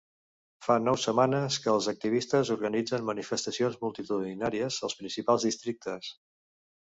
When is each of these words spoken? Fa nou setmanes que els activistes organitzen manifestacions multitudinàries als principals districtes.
Fa 0.67 0.75
nou 0.85 0.95
setmanes 1.01 1.57
que 1.65 1.69
els 1.73 1.89
activistes 1.91 2.51
organitzen 2.55 3.05
manifestacions 3.11 3.77
multitudinàries 3.85 4.79
als 4.89 4.99
principals 5.03 5.49
districtes. 5.49 6.11